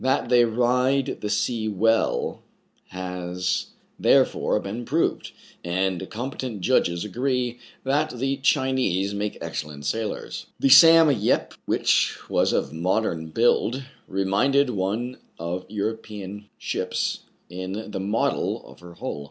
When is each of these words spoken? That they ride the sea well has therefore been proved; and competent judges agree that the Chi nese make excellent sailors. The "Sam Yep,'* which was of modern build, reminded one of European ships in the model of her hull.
That 0.03 0.29
they 0.29 0.45
ride 0.45 1.19
the 1.21 1.29
sea 1.29 1.67
well 1.67 2.41
has 2.87 3.67
therefore 3.99 4.59
been 4.59 4.83
proved; 4.83 5.31
and 5.63 6.09
competent 6.09 6.61
judges 6.61 7.05
agree 7.05 7.59
that 7.83 8.09
the 8.17 8.37
Chi 8.37 8.71
nese 8.73 9.13
make 9.13 9.37
excellent 9.41 9.85
sailors. 9.85 10.47
The 10.59 10.69
"Sam 10.69 11.11
Yep,'* 11.11 11.53
which 11.67 12.17
was 12.31 12.51
of 12.51 12.73
modern 12.73 13.27
build, 13.27 13.83
reminded 14.07 14.71
one 14.71 15.19
of 15.37 15.65
European 15.69 16.49
ships 16.57 17.19
in 17.47 17.91
the 17.91 17.99
model 17.99 18.63
of 18.67 18.79
her 18.79 18.95
hull. 18.95 19.19